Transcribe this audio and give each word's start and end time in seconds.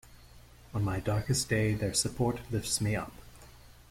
On 0.73 0.83
my 0.83 0.99
darkest 0.99 1.47
day 1.47 1.75
their 1.75 1.93
support 1.93 2.39
lifts 2.49 2.81
me 2.81 2.95
up. 2.95 3.13